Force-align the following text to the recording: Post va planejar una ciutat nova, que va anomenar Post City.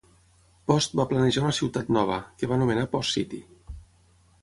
Post 0.71 0.95
va 1.01 1.05
planejar 1.11 1.45
una 1.45 1.53
ciutat 1.59 1.93
nova, 1.99 2.19
que 2.41 2.53
va 2.53 2.59
anomenar 2.61 2.89
Post 2.97 3.19
City. 3.19 3.47